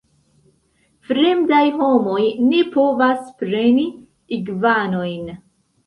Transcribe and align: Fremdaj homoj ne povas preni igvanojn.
Fremdaj 1.09 1.59
homoj 1.83 2.25
ne 2.47 2.65
povas 2.79 3.31
preni 3.45 3.89
igvanojn. 4.43 5.35